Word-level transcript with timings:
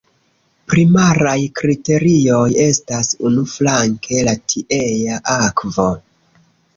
Primaraj 0.71 1.33
kriterioj 1.59 2.47
estas 2.63 3.11
unuflanke 3.29 4.23
la 4.29 4.33
tiea 4.55 5.19
akvo... 5.35 5.87